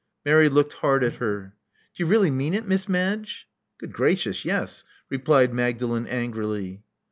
[0.25, 1.53] Mary looked hard at her.
[1.95, 2.65] "D'ye really mean it.
[2.65, 6.81] Miss Madge?" "Good gracious, yes!" replied Magdalen angrily.